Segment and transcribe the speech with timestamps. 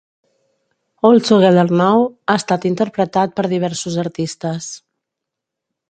[1.09, 4.75] "All Together Now" ha estat interpretat per diversos artistes.